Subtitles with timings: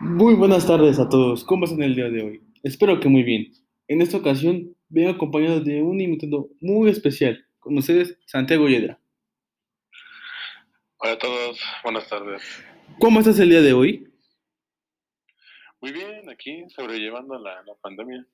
[0.00, 1.44] Muy buenas tardes a todos.
[1.44, 2.53] ¿Cómo están el día de hoy?
[2.64, 3.52] Espero que muy bien.
[3.88, 7.44] En esta ocasión vengo acompañado de un invitado muy especial.
[7.58, 8.98] Con ustedes, Santiago Yedra.
[10.96, 12.42] Hola a todos, buenas tardes.
[12.98, 14.10] ¿Cómo estás el día de hoy?
[15.82, 18.26] Muy bien, aquí sobrellevando la, la pandemia.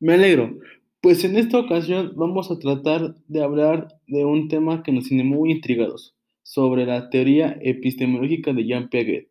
[0.00, 0.58] Me alegro.
[1.00, 5.22] Pues en esta ocasión vamos a tratar de hablar de un tema que nos tiene
[5.22, 9.28] muy intrigados, sobre la teoría epistemológica de Jean Piaget.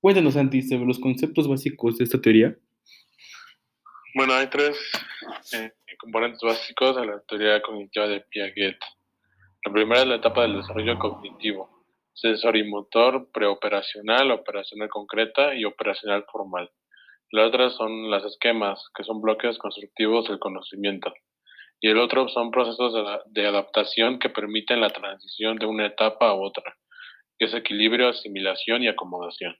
[0.00, 2.56] Cuéntanos, Santi, sobre los conceptos básicos de esta teoría.
[4.16, 4.78] Bueno, hay tres
[5.54, 8.78] eh, componentes básicos de la teoría cognitiva de Piaget.
[9.66, 16.70] La primera es la etapa del desarrollo cognitivo, sensorimotor, preoperacional, operacional concreta y operacional formal.
[17.32, 21.12] La otra son las esquemas, que son bloques constructivos del conocimiento.
[21.80, 22.94] Y el otro son procesos
[23.32, 26.76] de, adaptación que permiten la transición de una etapa a otra,
[27.36, 29.56] que es equilibrio, asimilación y acomodación.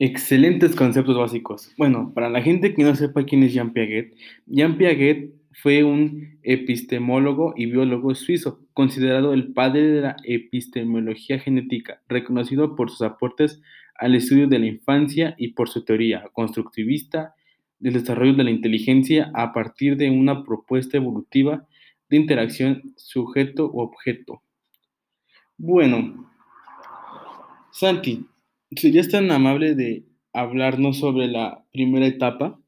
[0.00, 1.72] Excelentes conceptos básicos.
[1.78, 4.14] Bueno, para la gente que no sepa quién es Jean Piaget,
[4.46, 12.02] Jean Piaget fue un epistemólogo y biólogo suizo, considerado el padre de la epistemología genética,
[12.08, 13.62] reconocido por sus aportes
[13.96, 17.34] al estudio de la infancia y por su teoría constructivista
[17.78, 21.68] del desarrollo de la inteligencia a partir de una propuesta evolutiva
[22.08, 24.42] de interacción sujeto-objeto.
[25.56, 26.32] Bueno,
[27.70, 28.26] Santi,
[28.76, 32.58] ¿Serías tan amable de hablarnos sobre la primera etapa?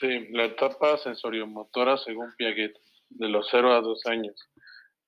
[0.00, 2.72] Sí, la etapa sensoriomotora según Piaget,
[3.10, 4.48] de los 0 a 2 años.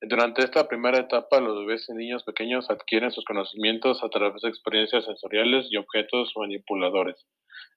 [0.01, 4.49] Durante esta primera etapa, los bebés y niños pequeños adquieren sus conocimientos a través de
[4.49, 7.25] experiencias sensoriales y objetos manipuladores.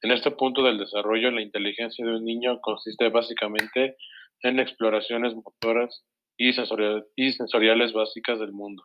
[0.01, 3.95] En este punto del desarrollo, la inteligencia de un niño consiste básicamente
[4.41, 6.03] en exploraciones motoras
[6.37, 8.83] y sensoriales básicas del mundo.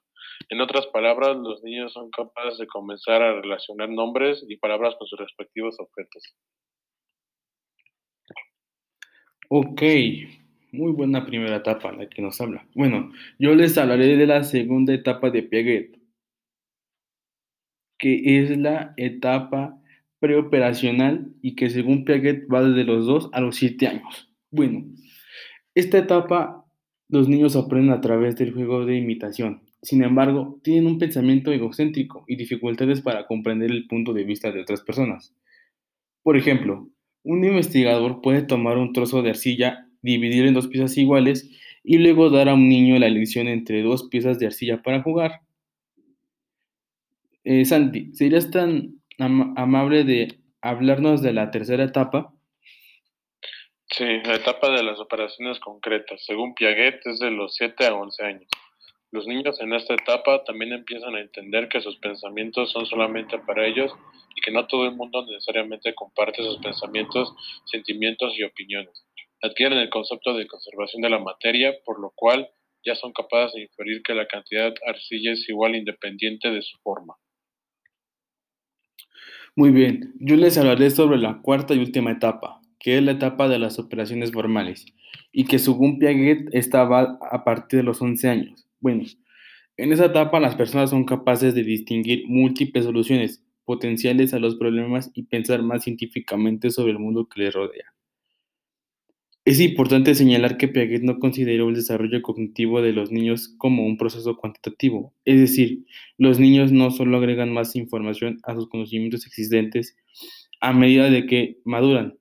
[0.48, 5.06] En otras palabras, los niños son capaces de comenzar a relacionar nombres y palabras con
[5.06, 6.34] sus respectivos objetos.
[9.48, 9.82] Ok,
[10.72, 12.66] muy buena primera etapa la que nos habla.
[12.74, 15.98] Bueno, yo les hablaré de la segunda etapa de Piaget,
[17.98, 19.76] que es la etapa
[20.20, 24.32] preoperacional y que según Piaget va desde los 2 a los 7 años.
[24.50, 24.84] Bueno,
[25.74, 26.64] esta etapa
[27.08, 32.24] los niños aprenden a través del juego de imitación, sin embargo, tienen un pensamiento egocéntrico
[32.26, 35.34] y dificultades para comprender el punto de vista de otras personas.
[36.22, 36.88] Por ejemplo,
[37.22, 41.50] un investigador puede tomar un trozo de arcilla, dividirlo en dos piezas iguales
[41.82, 45.40] y luego dar a un niño la elección entre dos piezas de arcilla para jugar.
[47.44, 52.34] Eh, Santi, ¿serías tan amable de hablarnos de la tercera etapa?
[53.86, 56.22] Sí, la etapa de las operaciones concretas.
[56.24, 58.48] Según Piaget, es de los 7 a 11 años.
[59.12, 63.66] Los niños en esta etapa también empiezan a entender que sus pensamientos son solamente para
[63.66, 63.92] ellos
[64.36, 67.34] y que no todo el mundo necesariamente comparte sus pensamientos,
[67.64, 69.04] sentimientos y opiniones.
[69.42, 72.48] Adquieren el concepto de conservación de la materia, por lo cual
[72.84, 76.78] ya son capaces de inferir que la cantidad de arcilla es igual independiente de su
[76.78, 77.16] forma.
[79.56, 83.48] Muy bien, yo les hablaré sobre la cuarta y última etapa, que es la etapa
[83.48, 84.86] de las operaciones formales,
[85.32, 88.69] y que según Piaget estaba a partir de los 11 años.
[88.80, 89.04] Bueno,
[89.76, 95.10] en esa etapa las personas son capaces de distinguir múltiples soluciones potenciales a los problemas
[95.14, 97.94] y pensar más científicamente sobre el mundo que les rodea.
[99.44, 103.96] Es importante señalar que Piaget no consideró el desarrollo cognitivo de los niños como un
[103.96, 105.86] proceso cuantitativo, es decir,
[106.18, 109.96] los niños no solo agregan más información a sus conocimientos existentes
[110.60, 112.18] a medida de que maduran.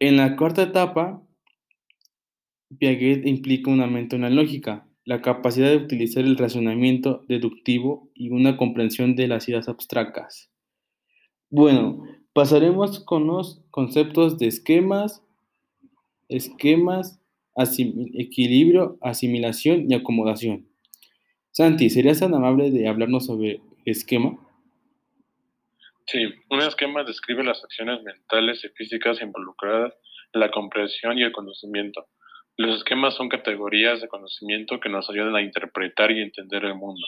[0.00, 1.22] En la cuarta etapa,
[2.76, 8.28] Piaget implica un aumento en la lógica, la capacidad de utilizar el razonamiento deductivo y
[8.30, 10.50] una comprensión de las ideas abstractas.
[11.48, 12.04] Bueno,
[12.34, 15.24] pasaremos con los conceptos de esquemas,
[16.28, 17.20] esquemas,
[17.56, 20.68] equilibrio, asimilación y acomodación.
[21.52, 24.38] Santi, ¿serías tan amable de hablarnos sobre esquema?
[26.06, 29.94] Sí, un esquema describe las acciones mentales y físicas involucradas
[30.34, 32.06] en la comprensión y el conocimiento
[32.58, 37.06] los esquemas son categorías de conocimiento que nos ayudan a interpretar y entender el mundo.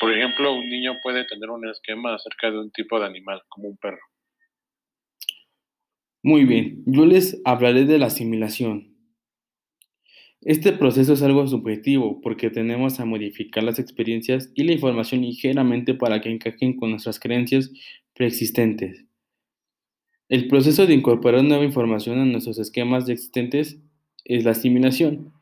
[0.00, 3.68] Por ejemplo, un niño puede tener un esquema acerca de un tipo de animal, como
[3.68, 4.00] un perro.
[6.22, 8.96] Muy bien, yo les hablaré de la asimilación.
[10.40, 15.92] Este proceso es algo subjetivo porque tenemos a modificar las experiencias y la información ligeramente
[15.94, 17.70] para que encajen con nuestras creencias
[18.14, 19.04] preexistentes.
[20.28, 23.78] El proceso de incorporar nueva información a nuestros esquemas existentes
[24.28, 25.32] es la asimilación.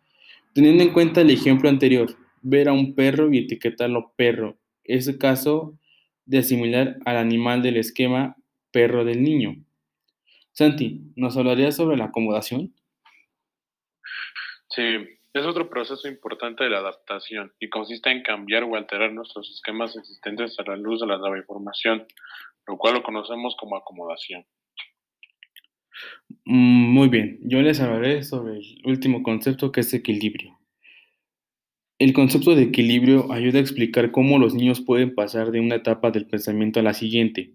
[0.55, 5.19] Teniendo en cuenta el ejemplo anterior, ver a un perro y etiquetarlo perro, es el
[5.19, 5.79] caso
[6.27, 8.37] de asimilar al animal del esquema
[8.71, 9.57] perro del niño.
[10.53, 12.75] Santi, ¿nos hablarías sobre la acomodación?
[14.69, 14.83] Sí,
[15.33, 19.97] es otro proceso importante de la adaptación y consiste en cambiar o alterar nuestros esquemas
[19.97, 22.07] existentes a la luz de la nueva información,
[22.67, 24.47] lo cual lo conocemos como acomodación.
[26.46, 30.58] Mm, muy bien, yo les hablaré sobre el último concepto que es equilibrio.
[31.99, 36.11] El concepto de equilibrio ayuda a explicar cómo los niños pueden pasar de una etapa
[36.11, 37.52] del pensamiento a la siguiente,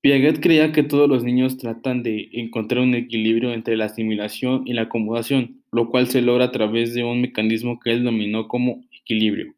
[0.00, 4.72] Piaget creía que todos los niños tratan de encontrar un equilibrio entre la asimilación y
[4.72, 8.84] la acomodación, lo cual se logra a través de un mecanismo que él denominó como
[8.92, 9.56] equilibrio.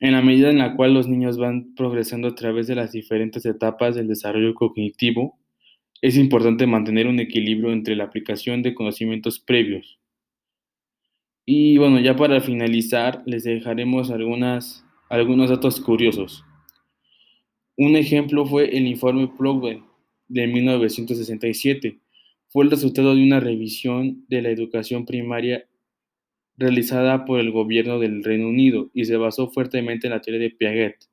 [0.00, 3.46] En la medida en la cual los niños van progresando a través de las diferentes
[3.46, 5.38] etapas del desarrollo cognitivo,
[6.00, 9.98] es importante mantener un equilibrio entre la aplicación de conocimientos previos.
[11.44, 16.44] Y bueno, ya para finalizar, les dejaremos algunas, algunos datos curiosos.
[17.76, 19.82] Un ejemplo fue el informe Plugwell
[20.28, 21.98] de 1967.
[22.48, 25.66] Fue el resultado de una revisión de la educación primaria
[26.56, 30.50] realizada por el gobierno del Reino Unido y se basó fuertemente en la teoría de
[30.50, 31.07] Piaget.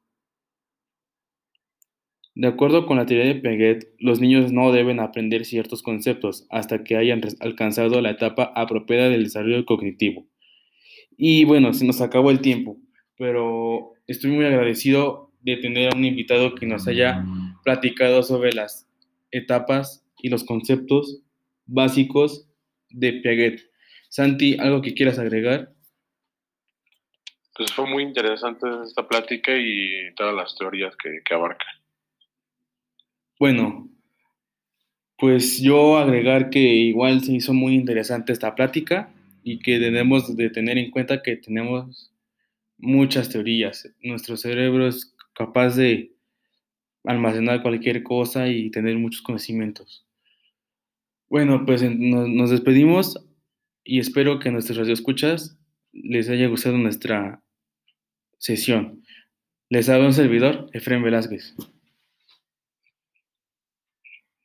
[2.36, 6.84] De acuerdo con la teoría de Piaget, los niños no deben aprender ciertos conceptos hasta
[6.84, 10.28] que hayan alcanzado la etapa apropiada del desarrollo cognitivo.
[11.18, 12.78] Y bueno, se nos acabó el tiempo,
[13.18, 17.24] pero estoy muy agradecido de tener a un invitado que nos haya
[17.64, 18.86] platicado sobre las
[19.32, 21.22] etapas y los conceptos
[21.66, 22.50] básicos
[22.90, 23.62] de Piaget.
[24.10, 25.72] Santi, ¿algo que quieras agregar?
[27.56, 31.36] Pues fue muy interesante esta plática y todas las teorías que, que.
[33.40, 33.90] Bueno,
[35.18, 40.50] pues yo agregar que igual se hizo muy interesante esta plática y que debemos de
[40.50, 42.14] tener en cuenta que tenemos
[42.78, 43.90] muchas teorías.
[44.02, 46.14] Nuestro cerebro es capaz de
[47.04, 50.06] almacenar cualquier cosa y tener muchos conocimientos.
[51.30, 53.26] Bueno, pues nos, despedimos
[53.84, 55.58] y espero que a nuestros radioescuchas
[55.92, 57.44] les haya gustado nuestra
[58.38, 59.04] sesión.
[59.70, 61.56] Les habla un servidor, Efraín Velázquez.